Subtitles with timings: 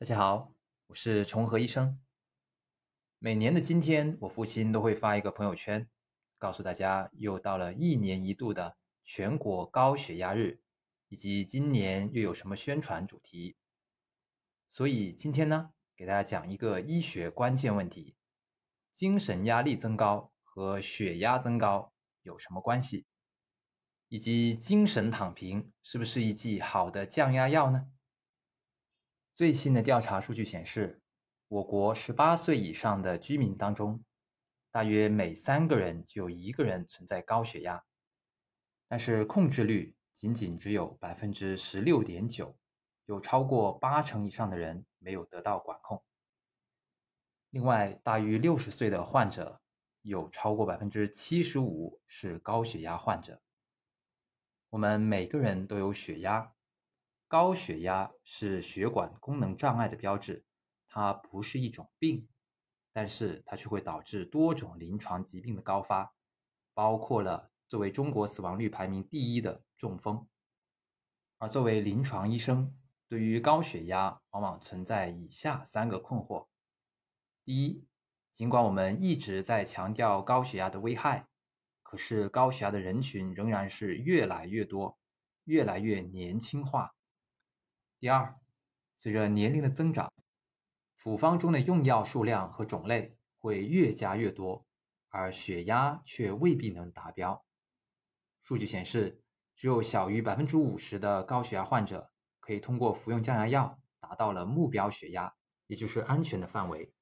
[0.00, 0.54] 大家好，
[0.86, 2.00] 我是重和医生。
[3.18, 5.90] 每年的今天，我父亲都会发一个朋友圈，
[6.38, 10.62] 告诉大家又到了一年一度的全国高血压日，
[11.10, 13.58] 以及今年又有什么宣传主题。
[14.70, 18.16] 所以今天呢，给大家讲一个医学关键问题：
[18.94, 21.92] 精神压力增高和血压增高
[22.22, 23.04] 有什么关系？
[24.08, 27.90] 以及精神躺平是不是一剂好的降压药呢？
[29.40, 31.00] 最新的调查数据显示，
[31.48, 34.04] 我国十八岁以上的居民当中，
[34.70, 37.82] 大约每三个人就有一个人存在高血压，
[38.86, 42.54] 但是控制率仅仅只有百分之十六点九，
[43.06, 46.04] 有超过八成以上的人没有得到管控。
[47.48, 49.62] 另外，大于六十岁的患者，
[50.02, 53.40] 有超过百分之七十五是高血压患者。
[54.68, 56.52] 我们每个人都有血压。
[57.30, 60.44] 高血压是血管功能障碍的标志，
[60.88, 62.26] 它不是一种病，
[62.92, 66.12] 但是它却会导致多种临床疾病的高发，
[66.74, 70.26] 包括了作为中国死亡率排名第一的中风。
[71.38, 72.74] 而作为临床医生，
[73.06, 76.48] 对于高血压往往存在以下三个困惑：
[77.44, 77.86] 第一，
[78.32, 81.28] 尽管我们一直在强调高血压的危害，
[81.84, 84.98] 可是高血压的人群仍然是越来越多，
[85.44, 86.96] 越来越年轻化。
[88.00, 88.40] 第二，
[88.96, 90.10] 随着年龄的增长，
[90.96, 94.64] 处方中的用药数量和种类会越加越多，
[95.10, 97.44] 而血压却未必能达标。
[98.40, 99.22] 数据显示，
[99.54, 105.34] 只有小于百分之五十的高血压患者可以通过服用降压药达到了目标血压，
[105.66, 106.94] 也就是安全的范围，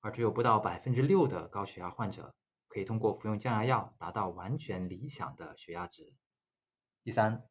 [0.00, 2.34] 而只有不到百分之六的高血压患者
[2.66, 6.14] 可以通过服用降压药达到完全理想的血压值。
[7.04, 7.46] 第三。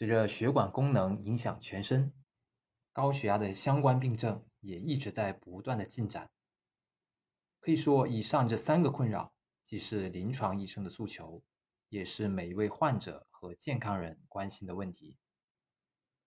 [0.00, 2.14] 随着血管功能影响全身，
[2.90, 6.30] 高血压的相关病症也一直在不断的进展。
[7.58, 11.44] 可以说，以上这三个困扰，既是临床医生的诉求，
[11.90, 15.18] 也是每一位患者和健康人关心的问题。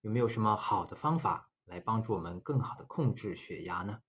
[0.02, 4.04] 有没有什么好的方法来帮助我们更好的控制血压呢？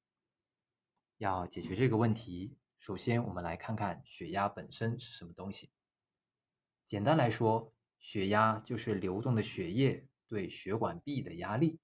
[1.16, 5.72] 要解决这个问题，首先我们来看看血压本身是什么东西。
[6.84, 7.73] 简单来说，
[8.04, 11.81] 血压就是流动的血液对血管壁的压力，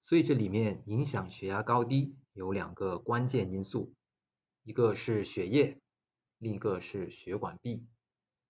[0.00, 3.94] 所以这里面影响血压高低有两个关键因素，
[4.62, 5.82] 一个是血液，
[6.38, 7.86] 另一个是血管壁。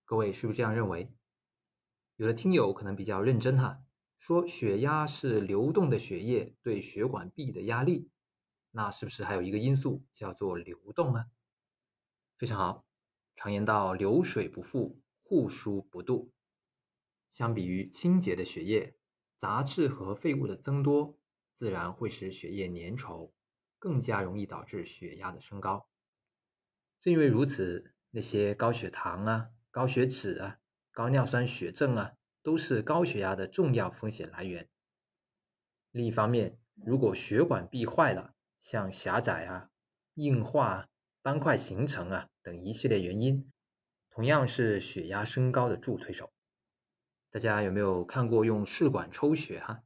[0.05, 1.13] 各位是不是这样认为？
[2.15, 3.83] 有的听友可能比较认真哈，
[4.17, 8.09] 说血压是流动的血液对血管壁的压力，
[8.71, 11.25] 那是不是还有一个因素叫做流动呢？
[12.37, 12.87] 非常好，
[13.35, 16.31] 常言道流水不复，户枢不蠹。
[17.29, 18.97] 相比于清洁的血液，
[19.37, 21.19] 杂质和废物的增多，
[21.53, 23.33] 自然会使血液粘稠，
[23.79, 25.89] 更加容易导致血压的升高。
[26.99, 30.59] 正因为如此，那些高血糖啊、高血脂啊、
[30.91, 34.69] 高尿酸血症啊，都是高血压的重要风险来源。
[35.93, 39.71] 另一方面，如果血管壁坏了，像狭窄啊、
[40.15, 40.89] 硬化、
[41.23, 43.53] 斑块形成啊等一系列原因，
[44.11, 46.33] 同样是血压升高的助推手。
[47.39, 49.85] 大家有没有看过用试管抽血哈？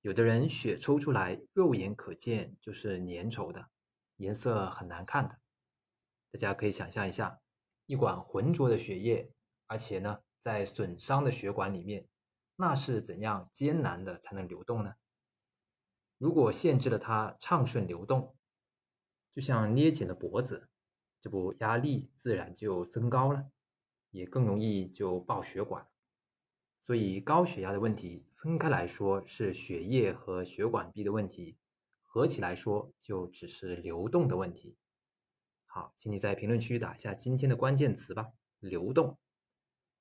[0.00, 3.68] 有的人血抽出来，肉眼可见就是粘稠的，
[4.16, 5.38] 颜色很难看的。
[6.32, 7.38] 大家可以想象一下，
[7.84, 9.30] 一管浑浊的血液，
[9.66, 12.08] 而且呢在损伤的血管里面，
[12.56, 14.94] 那是怎样艰难的才能流动呢？
[16.16, 18.34] 如果限制了它畅顺流动，
[19.34, 20.70] 就像捏紧了脖子，
[21.20, 23.50] 这不压力自然就增高了，
[24.12, 25.86] 也更容易就爆血管。
[26.80, 31.58] 所以高血压的问题分开来说是血液和血管壁的问题，
[32.02, 34.76] 合起来说就只是流动的问题。
[35.66, 38.32] 好，请你在评论区打下今天的关键词吧。
[38.58, 39.18] 流动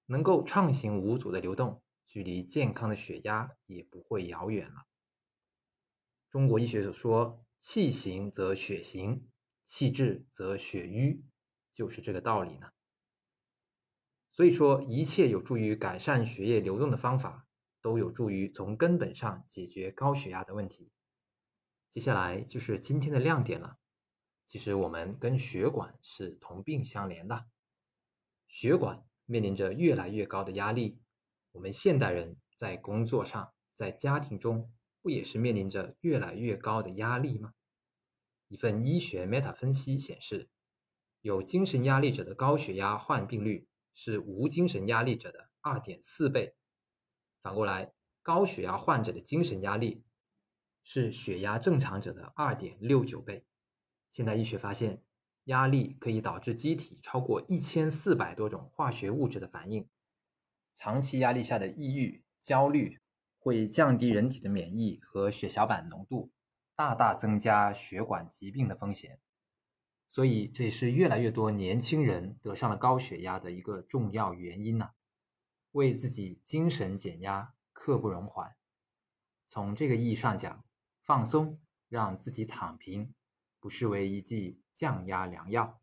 [0.08, 4.88] 能够畅行无阻的流动，距离健康的血压也不会遥远了。
[6.30, 9.30] 中国医学所说“气行则血行，
[9.64, 11.24] 气滞则血瘀”，
[11.72, 12.72] 就是这个道理呢。
[14.32, 17.48] 所以说，一切有助于改善血液流动的方法，
[17.82, 20.92] 都有助于从根本上解决高血压的问题。
[21.90, 23.78] 接下来就是今天的亮点了。
[24.46, 27.48] 其实我们跟血管是同病相怜的，
[28.48, 31.02] 血管面临着越来越高的压力。
[31.52, 34.72] 我们现代人在工作上、在家庭中，
[35.02, 37.54] 不也是面临着越来越高的压力吗？
[38.48, 40.50] 一份医学 meta 分析显示，
[41.22, 43.68] 有精神压力者的高血压患病率。
[43.94, 46.56] 是无精神压力者的二点四倍。
[47.42, 50.04] 反过来，高血压患者的精神压力
[50.84, 53.46] 是血压正常者的二点六九倍。
[54.12, 55.04] 现代医学发现，
[55.46, 59.88] 压力可以导致机体超过一千四百多种化学物质的反应。
[60.76, 63.00] 长期压力下的抑郁、焦虑
[63.38, 66.32] 会降低人体的免疫和血小板浓度，
[66.76, 69.20] 大大增加血管疾病的风险。
[70.10, 74.90] 所以，这也是越来越多年轻人得上了高血压的一个重要原因呢。
[75.74, 78.56] 为自己精神减压，刻不容缓。
[79.48, 80.66] 从这个意义上讲，
[81.04, 83.14] 放松，让自己躺平，
[83.60, 85.80] 不失为一剂降压良药。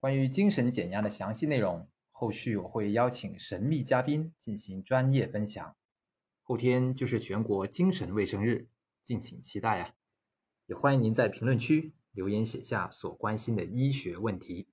[0.00, 5.76] 关于精神减压的详细内容，后续我会邀请神秘嘉宾进行专业分享。
[6.40, 8.70] 后天就是全国精神卫生日，
[9.02, 9.94] 敬请期待啊！
[10.66, 14.68] 也欢迎您在评论区留言写下所关心的医学问题。